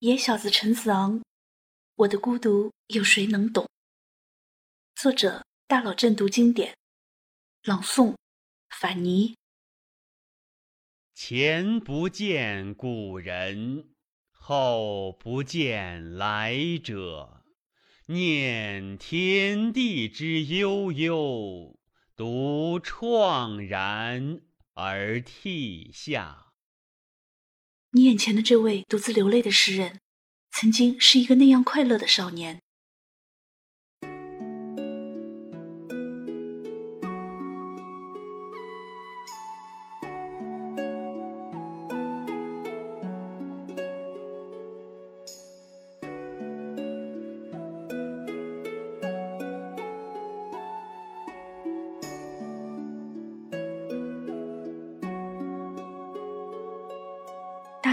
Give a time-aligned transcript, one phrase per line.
[0.00, 1.22] 野小子陈子昂，
[1.96, 3.68] 我的孤独有谁能懂？
[4.94, 6.74] 作者：大佬正读经典，
[7.64, 8.16] 朗诵：
[8.70, 9.36] 反尼。
[11.14, 13.90] 前不见古人，
[14.30, 17.44] 后不见来者。
[18.06, 21.78] 念天地之悠悠，
[22.16, 24.40] 独怆然
[24.72, 26.49] 而涕下。
[27.92, 30.00] 你眼前的这位独自流泪的诗人，
[30.52, 32.60] 曾经是一个那样快乐的少年。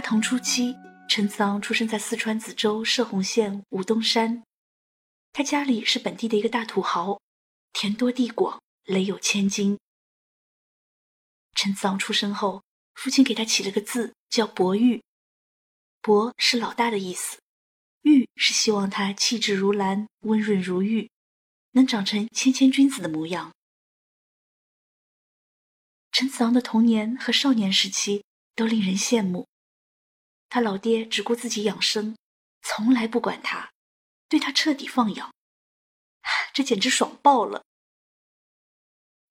[0.10, 0.74] 唐初期，
[1.10, 4.42] 陈子昂出生在四川梓州射洪县武东山。
[5.34, 7.20] 他家里是本地的一个大土豪，
[7.74, 9.78] 田多地广，累有千金。
[11.56, 15.04] 陈子昂出生后，父亲给他起了个字叫伯玉，
[16.00, 17.42] 伯是老大的意思，
[18.04, 21.12] 玉是希望他气质如兰，温润如玉，
[21.72, 23.52] 能长成谦谦君子的模样。
[26.14, 28.24] 陈子昂的童年和少年时期
[28.56, 29.46] 都令人羡慕。
[30.50, 32.16] 他老爹只顾自己养生，
[32.62, 33.72] 从来不管他，
[34.30, 35.34] 对他彻底放养，
[36.54, 37.64] 这简直爽爆了。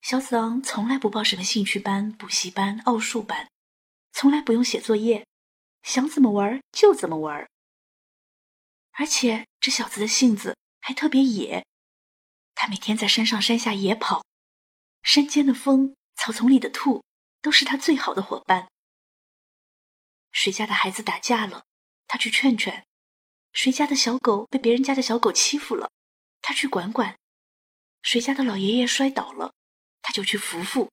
[0.01, 3.49] 小子昂从来不报什么兴趣班、补习班、奥数班，
[4.13, 5.25] 从来不用写作业，
[5.83, 7.47] 想怎么玩就怎么玩。
[8.91, 11.65] 而且这小子的性子还特别野，
[12.55, 14.23] 他每天在山上山下野跑，
[15.03, 17.03] 山间的风、草丛里的兔，
[17.41, 18.69] 都是他最好的伙伴。
[20.39, 21.65] 谁家的孩子打架了，
[22.05, 22.83] 他去劝劝；
[23.53, 25.89] 谁家的小狗被别人家的小狗欺负了，
[26.43, 27.15] 他去管管；
[28.03, 29.55] 谁家的老爷爷摔倒了，
[30.03, 30.91] 他就去扶扶。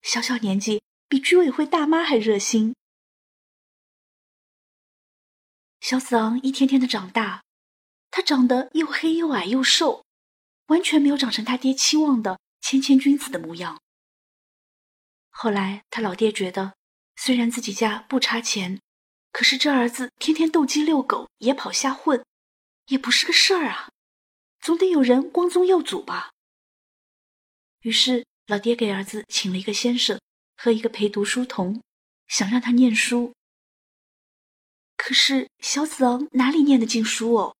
[0.00, 2.74] 小小年纪比居委会大妈还热心。
[5.80, 7.44] 小子昂一天天的长大，
[8.10, 10.06] 他长得又黑又矮又瘦，
[10.68, 13.78] 完全没有长成他爹期望的谦谦君子的模样。
[15.28, 16.75] 后来他老爹觉得。
[17.16, 18.80] 虽然自己家不差钱，
[19.32, 22.24] 可是这儿子天天斗鸡遛狗，野跑瞎混，
[22.86, 23.90] 也不是个事儿啊，
[24.60, 26.30] 总得有人光宗耀祖吧。
[27.80, 30.20] 于是老爹给儿子请了一个先生
[30.56, 31.82] 和一个陪读书童，
[32.28, 33.32] 想让他念书。
[34.96, 37.56] 可是小子昂哪里念得进书哦？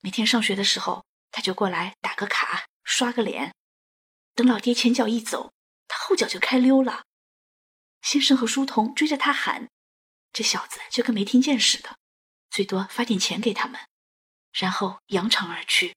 [0.00, 3.54] 每天上学的时候，他就过来打个卡，刷个脸，
[4.34, 5.52] 等老爹前脚一走，
[5.88, 7.04] 他后脚就开溜了。
[8.06, 9.68] 先生和书童追着他喊，
[10.32, 11.96] 这小子就跟没听见似的，
[12.50, 13.80] 最多发点钱给他们，
[14.52, 15.92] 然后扬长而去。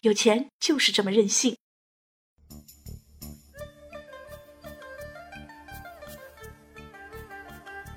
[0.00, 1.54] 有钱就是这么任性。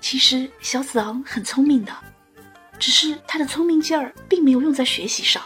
[0.01, 1.95] 其实小子昂很聪明的，
[2.77, 5.41] 只是他的聪明劲儿并没有用在学习上，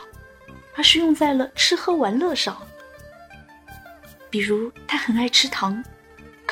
[0.73, 2.67] 而是用在了吃喝玩乐上。
[4.31, 5.85] 比如他很爱吃糖。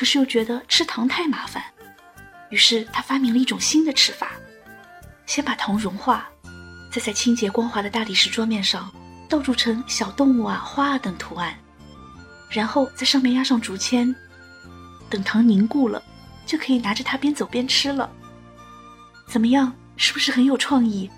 [0.01, 1.63] 可是又觉得吃糖太麻烦，
[2.50, 4.31] 于是他发明了一种新的吃法：
[5.28, 6.28] 先把糖融化，
[6.91, 8.91] 再在清洁光滑的大理石桌面上
[9.29, 11.56] 倒铸成小动物啊、花啊等图案，
[12.50, 14.16] 然后在上面压上竹签，
[15.07, 16.01] 等糖凝固了，
[16.47, 18.12] 就可以拿着它边走边吃了。
[19.28, 21.12] 怎么样，是不是很有创意？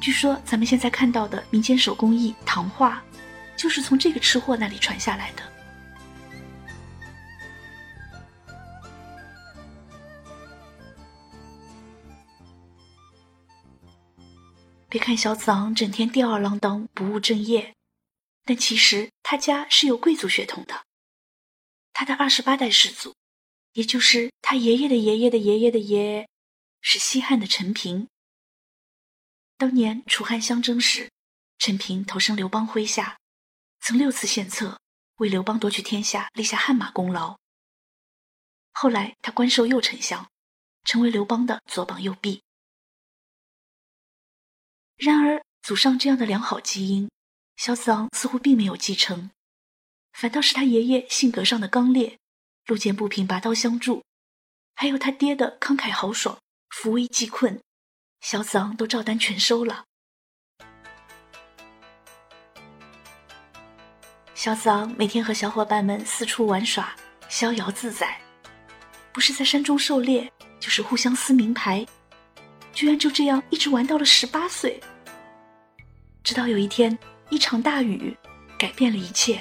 [0.00, 3.02] 据说咱们现在看到的民间手工艺糖画，
[3.54, 5.42] 就是从这个吃货那里传下来的。
[14.94, 17.74] 别看小子昂整天吊儿郎当、不务正业，
[18.44, 20.84] 但其实他家是有贵族血统的。
[21.92, 23.12] 他的二十八代始祖，
[23.72, 26.28] 也就是他爷爷的爷爷的爷爷的爷，
[26.80, 28.06] 是西汉的陈平。
[29.56, 31.10] 当年楚汉相争时，
[31.58, 33.18] 陈平投身刘邦麾下，
[33.80, 34.78] 曾六次献策，
[35.16, 37.36] 为刘邦夺取天下立下汗马功劳。
[38.70, 40.30] 后来他官授右丞相，
[40.84, 42.43] 成为刘邦的左膀右臂。
[44.96, 47.10] 然而，祖上这样的良好基因，
[47.56, 49.30] 小子昂似乎并没有继承，
[50.12, 52.18] 反倒是他爷爷性格上的刚烈，
[52.66, 54.04] 路见不平拔刀相助，
[54.76, 56.38] 还有他爹的慷慨豪爽，
[56.70, 57.60] 扶危济困，
[58.20, 59.84] 小子昂都照单全收了。
[64.34, 66.94] 小子昂每天和小伙伴们四处玩耍，
[67.28, 68.20] 逍遥自在，
[69.12, 71.84] 不是在山中狩猎，就是互相撕名牌。
[72.74, 74.80] 居然就这样一直玩到了十八岁。
[76.22, 76.98] 直到有一天，
[77.30, 78.16] 一场大雨
[78.58, 79.40] 改变了一切。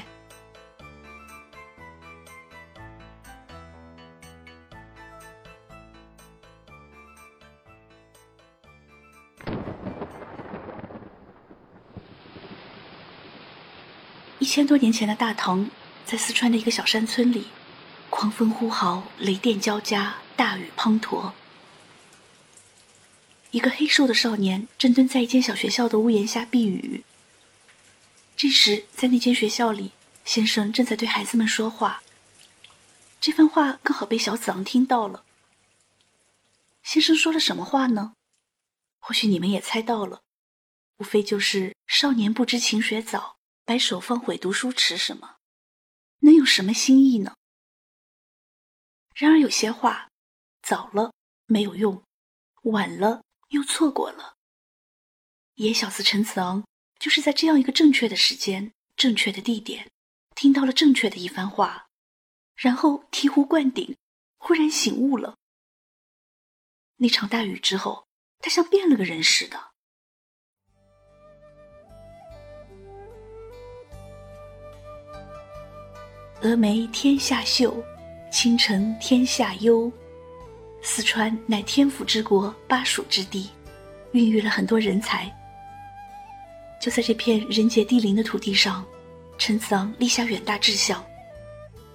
[14.40, 15.68] 一千多年前的大唐，
[16.06, 17.48] 在四川的一个小山村里，
[18.12, 21.32] 狂风呼号，雷电交加，大雨滂沱。
[23.54, 27.04] 一个黑瘦的少年正蹲在一间小学校的屋檐下避雨。
[28.36, 29.92] 这时，在那间学校里，
[30.26, 32.02] 先生正在对孩子们说话。
[33.22, 35.24] 这番话刚好被小子昂听到了。
[36.82, 38.16] 先生说了什么话呢？
[39.00, 40.24] 或许你们也猜到了，
[40.98, 45.36] 无非就是“少年不知勤学早，白首方悔读书迟”什么，
[46.22, 47.36] 能有什么新意呢？
[49.14, 50.10] 然而有些话，
[50.64, 51.14] 早了
[51.46, 52.02] 没有用，
[52.64, 53.22] 晚了。
[53.54, 54.36] 又错过了。
[55.56, 56.66] 野小子陈子昂
[57.00, 59.92] 就是在这样一个正确的时间、正确的地点，
[60.36, 61.86] 听到了正确的一番话，
[62.56, 63.96] 然后醍醐灌顶，
[64.40, 65.38] 忽然醒悟了。
[66.98, 68.08] 那场大雨之后，
[68.40, 69.72] 他像变了个人似的。
[76.42, 77.84] 峨眉天下秀，
[78.32, 79.92] 青城天下幽。
[80.86, 83.50] 四川乃天府之国，巴蜀之地，
[84.12, 85.34] 孕育了很多人才。
[86.80, 88.86] 就在这片人杰地灵的土地上，
[89.38, 91.02] 陈子昂立下远大志向。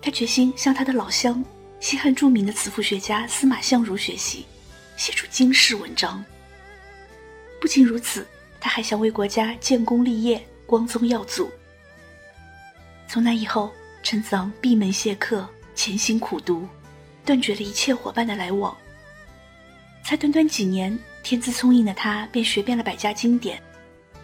[0.01, 1.45] 他决心向他的老乡、
[1.81, 4.47] 西汉著名的词赋学家司马相如学习，
[4.97, 6.25] 写出经世文章。
[7.61, 8.27] 不仅如此，
[8.59, 11.51] 他还想为国家建功立业、光宗耀祖。
[13.07, 13.71] 从那以后，
[14.03, 16.67] 陈子昂闭门谢客，潜心苦读。
[17.29, 18.75] 断绝了一切伙伴的来往。
[20.03, 23.63] 才短短几年，天资聪颖的他便学遍了百家经典，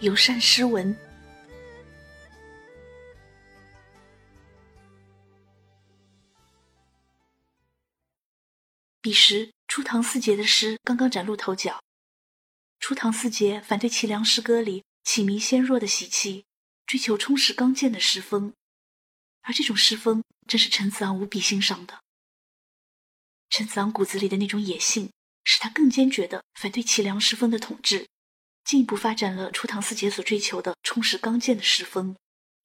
[0.00, 0.96] 尤善诗文。
[9.02, 11.78] 彼时，初唐四杰的诗刚刚崭露头角。
[12.80, 16.46] 初唐四杰反对齐梁诗歌里起弥纤弱的习气，
[16.86, 18.54] 追求充实刚健的诗风，
[19.42, 22.03] 而这种诗风正是陈子昂无比欣赏的。
[23.56, 25.12] 陈子昂骨子里的那种野性，
[25.44, 28.08] 使他更坚决地反对齐梁诗风的统治，
[28.64, 32.16] 进一步发展了初唐四杰所追求的充实刚健的诗风，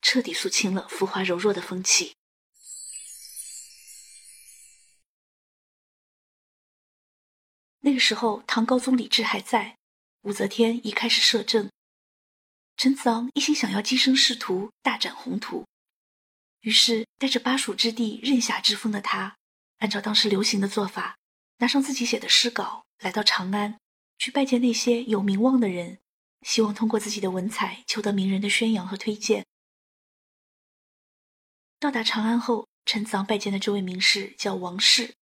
[0.02, 2.16] 彻底肃清了浮华柔弱的风气。
[7.82, 9.78] 那个时候，唐高宗李治还在，
[10.22, 11.70] 武则天已开始摄政。
[12.78, 15.68] 陈子昂一心想要跻身仕途，大展宏图，
[16.62, 19.36] 于是带着巴蜀之地任侠之风的他。
[19.80, 21.18] 按照当时流行的做法，
[21.58, 23.78] 拿上自己写的诗稿，来到长安，
[24.18, 26.00] 去拜见那些有名望的人，
[26.42, 29.46] 希望通过自己的文采，求得名人的宣扬和推荐。
[31.80, 35.16] 到达长安后，陈子昂拜见的这位名士叫王氏。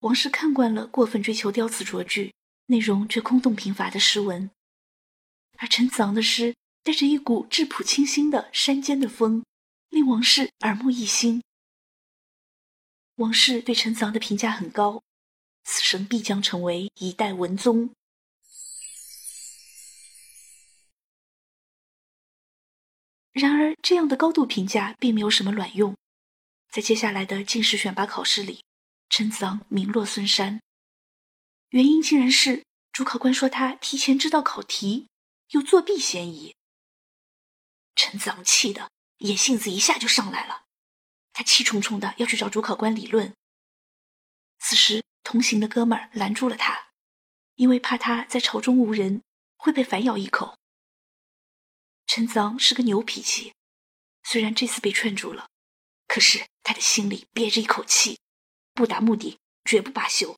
[0.00, 2.32] 王氏看惯了过分追求雕词琢句、
[2.66, 4.50] 内容却空洞贫乏的诗文，
[5.58, 9.44] 而陈子昂的诗带着一股质朴清新的山间的风，
[9.90, 11.42] 令王氏耳目一新。
[13.18, 15.02] 王氏对陈子昂的评价很高，
[15.64, 17.90] 此生必将成为一代文宗。
[23.32, 25.96] 然而，这样的高度评价并没有什么卵用，
[26.70, 28.62] 在接下来的进士选拔考试里，
[29.08, 30.60] 陈子昂名落孙山。
[31.70, 35.08] 原因竟然是主考官说他提前知道考题，
[35.48, 36.54] 有作弊嫌疑。
[37.96, 40.67] 陈子昂气的野性子一下就上来了。
[41.38, 43.32] 他气冲冲的要去找主考官理论。
[44.58, 46.88] 此时，同行的哥们儿拦住了他，
[47.54, 49.22] 因为怕他在朝中无人
[49.56, 50.58] 会被反咬一口。
[52.08, 53.54] 陈子昂是个牛脾气，
[54.24, 55.46] 虽然这次被劝住了，
[56.08, 58.18] 可是他的心里憋着一口气，
[58.74, 60.34] 不达目的绝不罢休。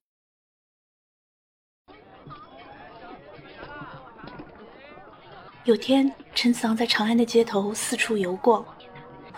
[5.64, 8.76] 有天，陈子昂在长安的街头四处游逛。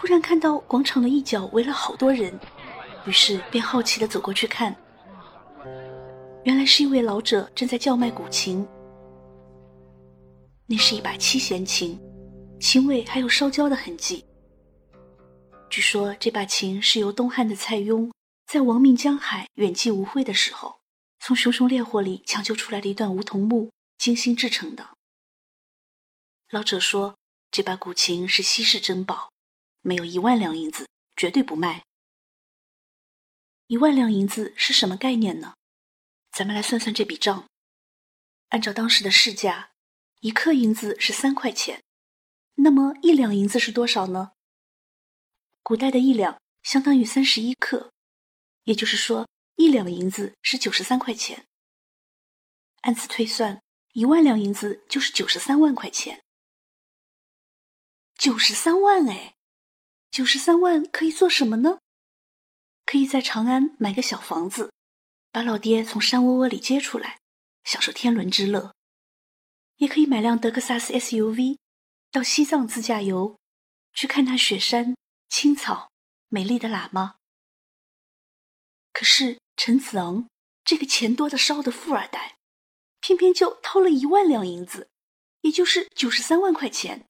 [0.02, 2.36] 忽然看到广场的一角围了好多人，
[3.06, 4.74] 于是便好奇的走过去看。
[6.42, 8.66] 原来是一位老者正在叫卖古琴，
[10.66, 11.96] 那是一把七弦琴，
[12.58, 14.24] 琴尾还有烧焦的痕迹。
[15.70, 18.10] 据说这把琴是由东汉的蔡邕
[18.48, 20.80] 在亡命江海、远寄吴会的时候，
[21.20, 24.84] 从熊熊烈火里抢救出来的一段梧桐木，精心制成的。
[26.50, 27.14] 老者说，
[27.52, 29.31] 这把古琴是稀世珍宝。
[29.82, 31.84] 没有一万两银子，绝对不卖。
[33.66, 35.54] 一万两银子是什么概念呢？
[36.30, 37.46] 咱们来算算这笔账。
[38.48, 39.72] 按照当时的市价，
[40.20, 41.82] 一克银子是三块钱。
[42.56, 44.32] 那么一两银子是多少呢？
[45.62, 47.92] 古代的一两相当于三十一克，
[48.64, 51.46] 也就是说，一两银子是九十三块钱。
[52.82, 53.62] 按此推算，
[53.92, 56.22] 一万两银子就是九十三万块钱。
[58.14, 59.34] 九十三万哎，
[60.12, 61.78] 九十三万可以做什么呢？
[62.84, 64.70] 可以在长安买个小房子，
[65.30, 67.18] 把老爹从山窝窝里接出来，
[67.64, 68.74] 享受天伦之乐；
[69.76, 71.56] 也可以买辆德克萨斯 SUV。
[72.10, 73.38] 到西藏自驾游，
[73.94, 74.94] 去看那雪山、
[75.30, 75.90] 青草、
[76.28, 77.14] 美丽的喇嘛。
[78.92, 80.28] 可是陈子昂
[80.62, 82.36] 这个钱多的烧的富二代，
[83.00, 84.90] 偏偏就掏了一万两银子，
[85.40, 87.06] 也就是九十三万块钱，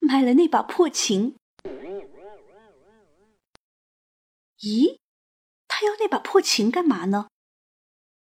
[0.00, 1.36] 买了那把破琴。
[4.62, 4.98] 咦，
[5.66, 7.28] 他要那把破琴干嘛呢？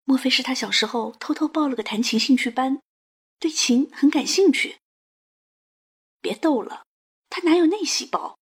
[0.04, 2.82] 莫非是他小时候偷偷报了个弹琴兴趣班，
[3.40, 4.78] 对琴很感兴趣？
[6.20, 6.86] 别逗了，
[7.30, 8.38] 他哪有那细胞？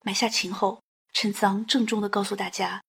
[0.00, 2.82] 买下琴后，陈桑郑重的告诉大家，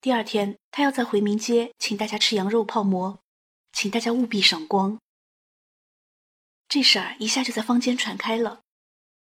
[0.00, 3.20] 第二天他要在回民街请大家吃羊肉泡馍，
[3.72, 5.00] 请大家务必赏光。
[6.68, 8.62] 这事儿一下就在坊间传开了，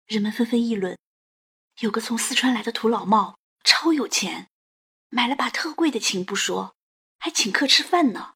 [0.05, 0.97] 人们纷纷议论，
[1.79, 4.47] 有个从四川来的土老帽超有钱，
[5.09, 6.75] 买了把特贵的琴不说，
[7.19, 8.33] 还请客吃饭呢。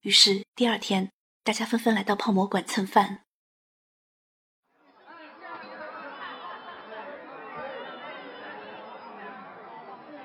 [0.00, 1.10] 于是第二天。
[1.44, 3.22] 大家纷纷来到泡馍馆蹭饭。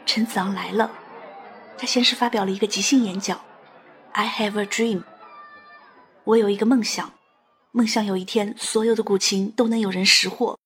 [0.06, 0.92] 陈子昂来了，
[1.78, 3.42] 他先是发表了一个即兴演讲
[4.12, 5.06] ：“I have a dream。”
[6.26, 7.14] 我有一个梦想，
[7.72, 10.60] 梦想有一天所有的古琴都能有人识货，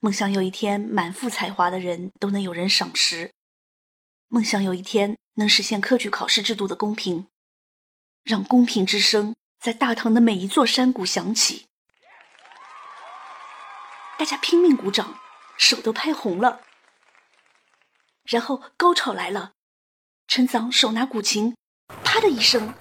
[0.00, 3.32] 梦想有一天满腹才华的人都能有人赏识，
[4.28, 7.26] 梦想有一天能实现科举考试制度的公平，
[8.22, 9.34] 让公平之声。
[9.58, 11.66] 在大唐的每一座山谷响起，
[14.16, 15.18] 大家拼命鼓掌，
[15.56, 16.60] 手都拍红了。
[18.22, 19.54] 然后高潮来了，
[20.28, 21.56] 陈子昂手拿古琴，
[22.04, 22.72] 啪的一声，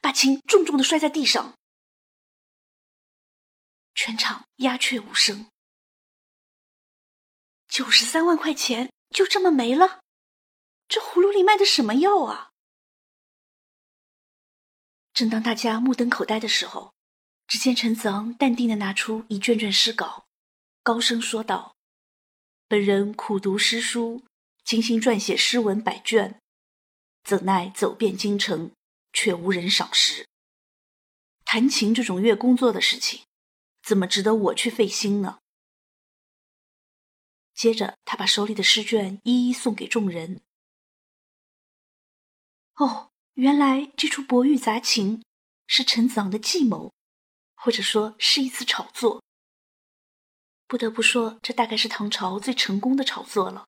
[0.00, 1.54] 把琴重重的摔在地上，
[3.94, 5.46] 全场鸦雀无声。
[7.68, 10.00] 九十三万块钱就这么没了，
[10.86, 12.50] 这葫芦里卖的什么药啊？
[15.12, 16.92] 正当大家目瞪口呆的时候，
[17.46, 20.26] 只见陈子昂淡定的拿出一卷卷诗稿，
[20.82, 21.76] 高声说道
[22.66, 24.24] ：“本人苦读诗书，
[24.64, 26.40] 精心撰写诗文百卷，
[27.22, 28.72] 怎奈走遍京城，
[29.12, 30.26] 却无人赏识。
[31.44, 33.22] 弹琴这种月工作的事情，
[33.82, 35.38] 怎么值得我去费心呢？”
[37.54, 40.42] 接着，他把手里的诗卷一一送给众人。
[42.74, 43.10] 哦。
[43.34, 45.24] 原来这出博玉杂情
[45.66, 46.92] 是陈子昂的计谋，
[47.56, 49.24] 或者说是一次炒作。
[50.68, 53.66] 不得不说，这大概是唐朝最成功的炒作了。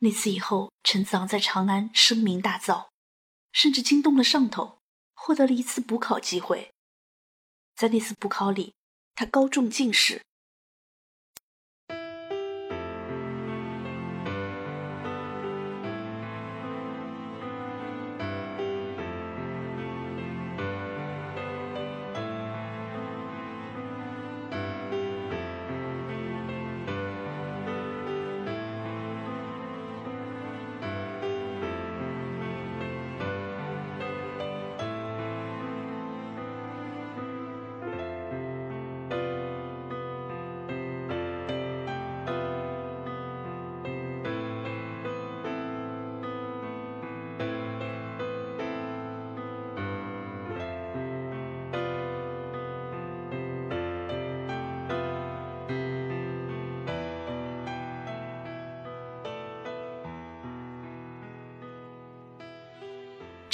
[0.00, 2.90] 那次以后，陈子昂在长安声名大噪，
[3.52, 4.82] 甚至惊动了上头，
[5.14, 6.70] 获得了一次补考机会。
[7.74, 8.74] 在那次补考里，
[9.14, 10.26] 他高中进士。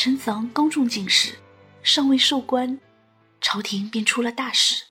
[0.05, 1.39] 陈子昂刚中进士，
[1.83, 2.79] 尚未授官，
[3.41, 4.85] 朝廷便出了大事。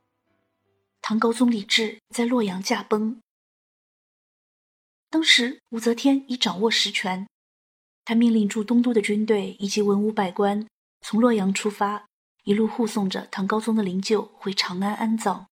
[1.04, 3.22] 唐高宗李治在洛阳驾崩。
[5.12, 7.28] 当时武则天已掌握实权，
[8.04, 10.68] 他命令驻东都的军队以及文武百官
[11.02, 12.08] 从洛阳出发，
[12.46, 15.46] 一路护送着唐高宗的灵柩回长安安葬。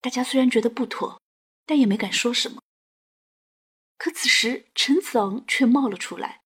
[0.00, 1.20] 大家虽然觉得不妥，
[1.66, 2.62] 但也没敢说什么。
[3.98, 6.41] 可此时陈子昂却冒了出来。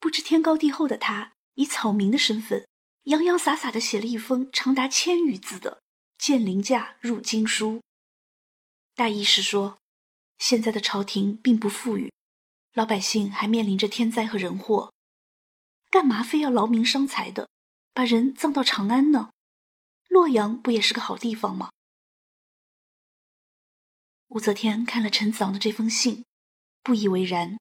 [0.00, 2.66] 不知天高地厚的他，以草民的身份，
[3.04, 5.82] 洋洋洒洒的写了一封长达千余字的
[6.24, 7.76] 《建陵驾入京书》。
[8.94, 9.78] 大意是说，
[10.38, 12.12] 现在的朝廷并不富裕，
[12.74, 14.92] 老百姓还面临着天灾和人祸，
[15.90, 17.48] 干嘛非要劳民伤财的，
[17.92, 19.30] 把人葬到长安呢？
[20.08, 21.70] 洛阳不也是个好地方吗？
[24.28, 26.24] 武则天看了陈子昂的这封信，
[26.82, 27.58] 不以为然。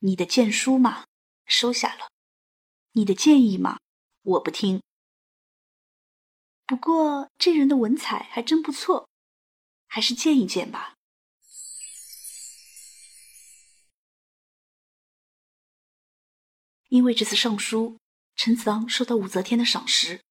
[0.00, 1.06] 你的谏书嘛，
[1.48, 2.08] 收下了；
[2.92, 3.80] 你的建议嘛，
[4.22, 4.82] 我不听。
[6.66, 9.08] 不过这人的文采还真不错，
[9.86, 10.94] 还是见一见吧。
[16.90, 17.98] 因为这次上书，
[18.36, 20.22] 陈子昂受到武则天的赏识，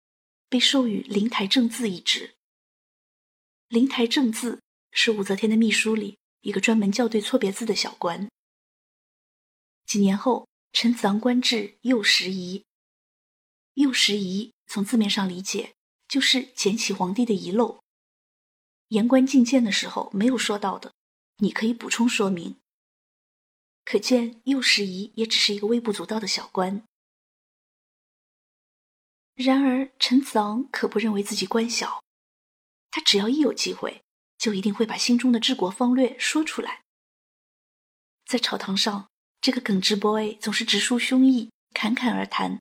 [0.47, 2.35] 被授予灵台正字一职。
[3.67, 8.29] 灵台正字是武则天的秘书里一个专门校对错别字的小官。
[9.85, 10.46] 几年后，
[10.79, 12.63] 陈子昂官至右拾遗。
[13.73, 15.73] 右拾遗从字面上理解
[16.07, 17.81] 就是捡起皇帝的遗漏。
[18.89, 20.93] 言官进谏的时候没有说到的，
[21.37, 22.57] 你可以补充说明。
[23.85, 26.83] 可见右拾遗也只是一个微不足道的小官。
[29.33, 32.03] 然而陈子昂可不认为自己官小，
[32.91, 34.03] 他只要一有机会，
[34.37, 36.83] 就一定会把心中的治国方略说出来。
[38.25, 42.59] 在朝堂上，这个耿直 boy 总是直抒胸臆，侃侃而谈。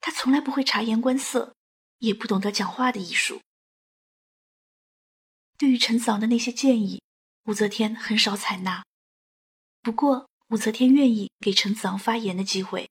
[0.00, 1.54] 他从来不会察言观色，
[1.98, 3.40] 也不懂得讲话的艺术。
[5.58, 7.02] 对于陈子昂的那些建议，
[7.44, 8.84] 武则天很少采纳。
[9.82, 12.90] 不过，武则天愿意给陈子昂发言的机会。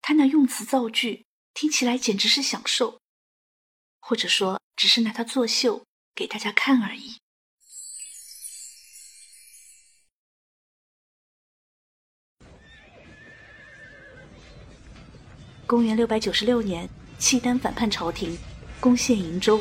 [0.00, 3.00] 他那用词造句听起来简直是享受，
[4.00, 7.18] 或者说，只是拿他作秀给大家看而已。
[15.66, 18.36] 公元六百九十六年，契丹反叛朝廷，
[18.80, 19.58] 攻陷瀛州。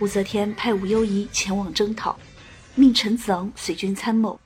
[0.00, 2.16] 武则天派武攸宜前往征讨，
[2.76, 4.38] 命陈子昂随军参谋。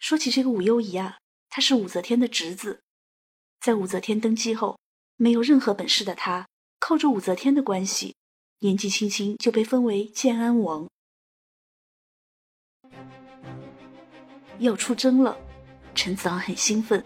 [0.00, 1.18] 说起这个武攸宜啊，
[1.48, 2.80] 他是武则天的侄子，
[3.60, 4.78] 在武则天登基后，
[5.16, 6.48] 没有任何本事的他，
[6.80, 8.16] 靠着武则天的关系，
[8.60, 10.88] 年纪轻轻就被封为建安王。
[14.58, 15.36] 要出征了，
[15.94, 17.04] 陈子昂很兴奋，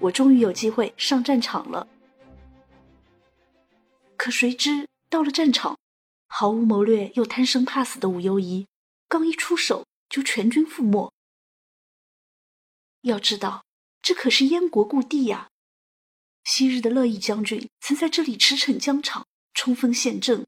[0.00, 1.88] 我终于有机会上战场了。
[4.16, 5.78] 可谁知到了战场，
[6.26, 8.66] 毫无谋略又贪生怕死的武攸宜，
[9.08, 11.12] 刚一出手就全军覆没。
[13.02, 13.64] 要知道，
[14.02, 15.48] 这可是燕国故地呀！
[16.44, 20.46] 昔日的乐毅将军曾在这里驰骋疆场，冲锋陷阵，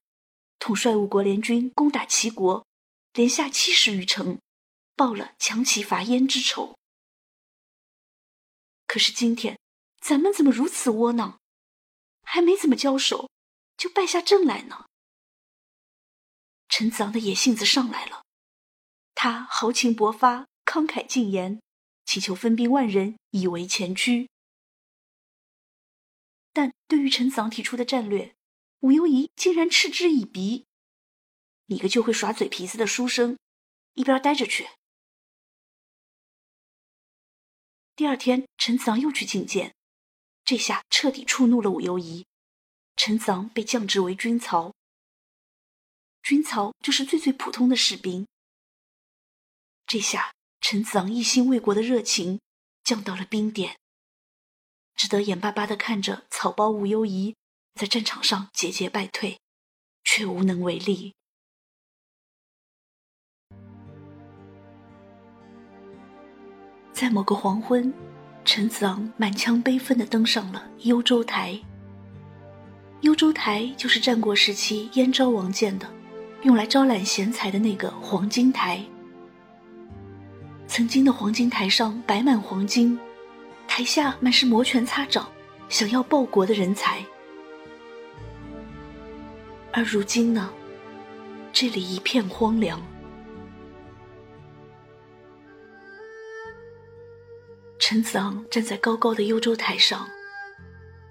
[0.59, 2.67] 统帅五国联军攻打齐国，
[3.13, 4.39] 连下七十余城，
[4.97, 6.80] 报了强齐伐燕之仇。
[8.91, 9.57] 可是今天，
[10.01, 11.39] 咱们怎么如此窝囊，
[12.23, 13.31] 还没怎么交手，
[13.77, 14.89] 就败下阵来呢？
[16.69, 18.25] 陈子昂的野性子上来了，
[19.15, 21.61] 他豪情勃发，慷慨进言。
[22.05, 24.29] 祈求分兵万人以为前驱，
[26.53, 28.35] 但对于陈子昂提出的战略，
[28.81, 30.67] 武攸宜竟然嗤之以鼻。
[31.67, 33.39] 你个就会耍嘴皮子的书生，
[33.95, 34.69] 一边待着去！
[38.01, 39.75] 第二天，陈子昂又去觐见，
[40.43, 42.25] 这下彻底触怒了武攸宜。
[42.97, 44.73] 陈子昂被降职为军曹，
[46.23, 48.27] 军曹就是最最普通的士兵。
[49.87, 50.33] 这下。
[50.63, 52.41] 陈子昂一心为国的热情
[52.83, 53.79] 降到了冰点，
[54.95, 57.37] 只得眼巴巴地看着草包武攸宜
[57.75, 59.39] 在战场上节节败退，
[60.05, 61.15] 却无能为力。
[67.01, 67.91] 在某个黄昏，
[68.45, 71.59] 陈子昂满腔悲愤地登上了幽州台。
[73.01, 75.89] 幽州台就是战国时期燕昭王建的，
[76.43, 78.85] 用来招揽贤才的那个黄金台。
[80.67, 82.99] 曾经的黄金台上摆满黄金，
[83.67, 85.27] 台下满是摩拳擦掌、
[85.71, 87.03] 想要报国的人才。
[89.73, 90.51] 而如今呢，
[91.51, 92.79] 这里一片荒凉。
[97.81, 100.07] 陈子昂站在高高的幽州台上，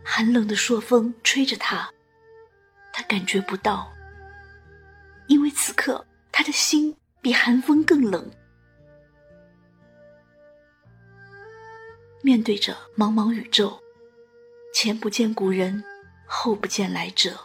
[0.05, 1.91] 寒冷的朔风吹着他，
[2.93, 3.91] 他感觉不到，
[5.27, 8.32] 因为此刻他的心比寒风更冷。
[12.21, 13.77] 面对着茫茫宇宙，
[14.71, 15.84] 前不见古人，
[16.27, 17.38] 后不见来者。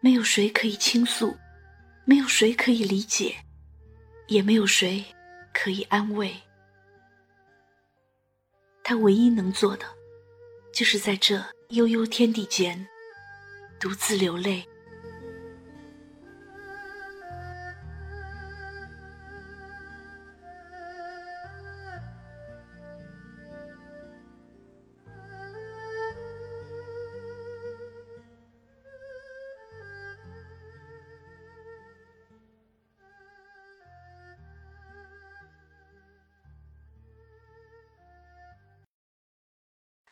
[0.00, 1.34] 没有谁可以倾诉，
[2.04, 3.34] 没有谁可以理解，
[4.28, 5.04] 也没有谁
[5.52, 6.34] 可以安慰。
[8.90, 9.86] 他唯一能做的，
[10.72, 12.88] 就是在这悠悠天地间，
[13.78, 14.66] 独自流泪。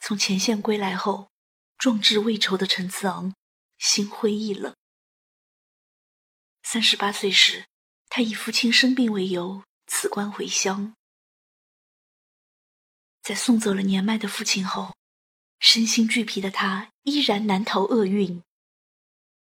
[0.08, 1.28] 从前线归来后，
[1.76, 3.34] 壮志未酬的陈子昂
[3.76, 4.74] 心灰意冷。
[6.62, 7.66] 三十八岁时，
[8.08, 10.94] 他以父亲生病为由辞官回乡。
[13.20, 14.96] 在送走了年迈的父亲后，
[15.60, 18.42] 身心俱疲的他依然难逃厄运。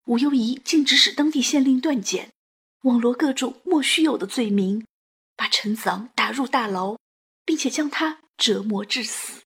[0.04, 2.30] 武攸宜竟指使当地县令段简，
[2.82, 4.86] 网罗各种莫须有的罪名，
[5.34, 6.98] 把陈子昂打入大牢，
[7.46, 9.40] 并且将他折磨致死。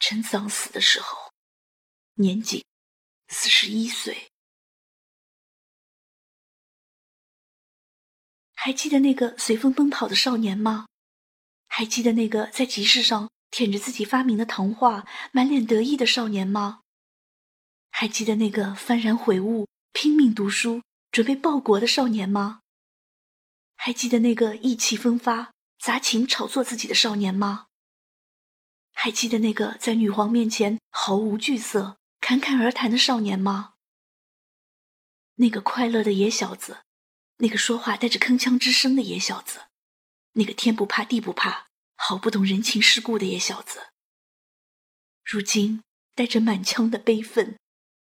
[0.00, 1.30] 陈子昂死的时候，
[2.14, 2.64] 年仅
[3.28, 4.30] 四十一岁。
[8.54, 10.86] 还记得那个随风奔跑的少年吗？
[11.68, 16.80] 还记得那个在集市上舔着自己发明的糖画、满脸得意的少年吗？
[17.90, 22.62] 还记得那个幡然悔悟、拼命读书、准备报国的少年吗？
[23.76, 27.68] 还记得那个意气风发、砸琴炒作自己的少年吗？
[29.02, 33.72] 还记得那个在女皇面前毫无惧色、侃侃而谈的少年吗？
[35.36, 36.82] 那个快乐的野小子，
[37.38, 39.68] 那个说话带着铿锵之声的野小子，
[40.32, 43.88] 那个天不怕地不怕、毫不懂人情世故的野小子，
[45.24, 45.82] 如今
[46.14, 47.56] 带着满腔的悲愤。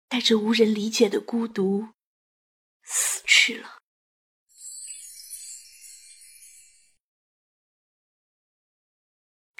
[0.07, 1.89] 带着无人理解的孤独，
[2.83, 3.79] 死去了。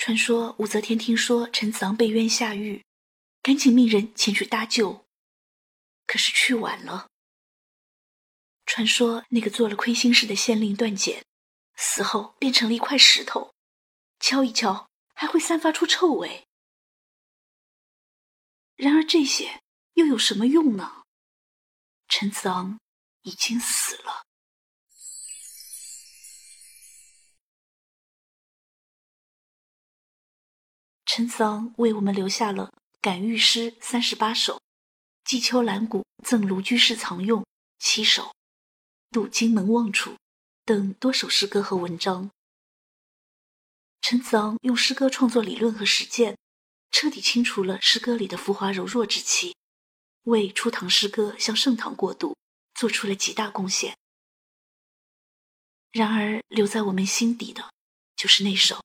[0.05, 2.85] 传说武则天听说陈子昂被冤下狱，
[3.41, 5.07] 赶紧命人前去搭救，
[6.07, 7.09] 可是去晚了。
[8.67, 11.25] 传说那个做了亏心事的县令段简，
[11.77, 13.55] 死后变成了一块石头，
[14.21, 16.47] 敲一敲还会散发出臭味。
[18.77, 19.63] 然而这些。
[19.95, 21.05] 又有什么用呢？
[22.09, 22.79] 陈子昂
[23.23, 24.24] 已经死了。
[31.17, 34.61] 陈子昂为我们留下了感遇诗三十八首，
[35.23, 37.47] 寄秋兰谷赠卢居士藏用
[37.79, 38.35] 七首，
[39.13, 40.17] 渡荆门望楚
[40.65, 42.29] 等多首诗歌和文章。
[44.01, 46.37] 陈子昂用诗歌创作理论和实践，
[46.91, 49.55] 彻底清除了诗歌里的浮华柔弱之气。
[50.25, 52.37] 为初唐诗歌向盛唐过渡
[52.75, 53.97] 做出了极大贡献。
[55.93, 57.73] 然而，留在我们心底的，
[58.17, 58.75] 就是那首《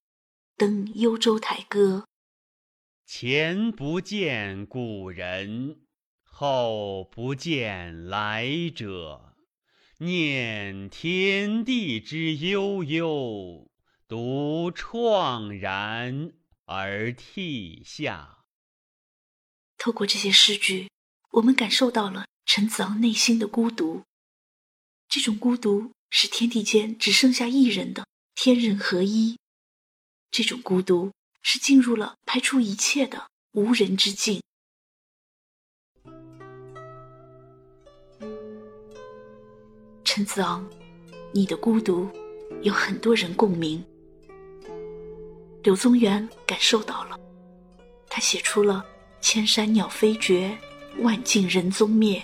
[0.55, 2.05] 登幽州台歌》：
[3.11, 5.79] 前不见古人，
[6.21, 9.35] 后不见来者。
[9.97, 13.71] 念天地之悠悠，
[14.07, 16.33] 独怆然
[16.65, 18.43] 而涕下。
[19.79, 20.87] 透过这些诗句。
[21.31, 24.03] 我们感受到了陈子昂内心的孤独，
[25.07, 29.39] 这种孤独是天地间只剩下一人的天人合一，
[30.29, 34.41] 这种孤独是进入了排除一切的无人之境。
[40.03, 40.67] 陈子昂，
[41.33, 42.09] 你的孤独
[42.61, 43.83] 有很多人共鸣。
[45.63, 47.17] 柳宗元感受到了，
[48.09, 48.85] 他写出了
[49.21, 50.57] “千山鸟飞绝”。
[51.01, 52.21] 万径人踪灭。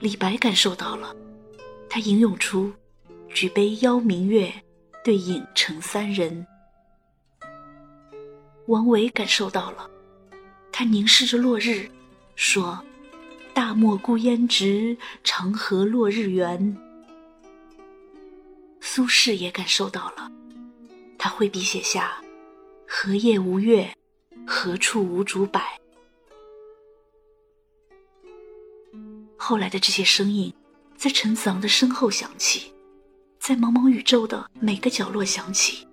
[0.00, 1.16] 李白感受到了，
[1.88, 2.70] 他吟咏出
[3.32, 4.52] “举杯邀明月，
[5.02, 6.46] 对影成三人”。
[8.66, 9.88] 王维感受到了，
[10.72, 11.88] 他凝视着落日，
[12.34, 12.82] 说
[13.54, 16.76] ：“大漠孤烟直，长河落日圆。”
[18.80, 20.28] 苏轼也感受到了，
[21.16, 22.20] 他挥笔写下
[22.88, 23.96] ：“荷叶无月，
[24.44, 25.60] 何处无竹柏。”
[29.38, 30.52] 后来的这些声音，
[30.96, 32.72] 在陈子昂的身后响起，
[33.38, 35.85] 在茫茫宇宙的每个角落响起。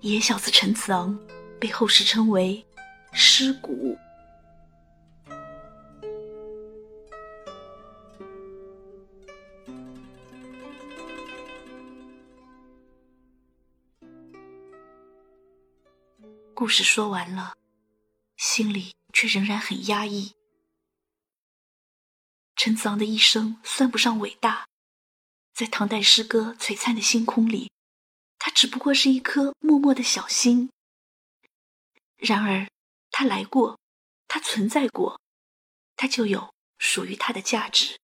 [0.00, 1.18] 野小子陈子昂
[1.60, 2.64] 被后世称为
[3.12, 3.98] “尸骨”。
[16.54, 17.54] 故事说完了，
[18.36, 20.32] 心里却仍然很压抑。
[22.54, 24.68] 陈子昂的一生算不上伟大，
[25.52, 27.72] 在唐代诗歌璀璨的星空里，
[28.48, 30.70] 他只不过是一颗默默的小星。
[32.16, 32.66] 然而，
[33.10, 33.78] 他来过，
[34.26, 35.20] 他存在过，
[35.96, 38.00] 他就有属于他的价值。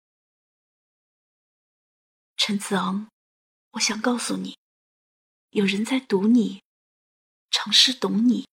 [2.37, 3.09] 陈子昂，
[3.71, 4.57] 我想告诉你，
[5.49, 6.63] 有人在读你，
[7.51, 8.47] 尝试懂你。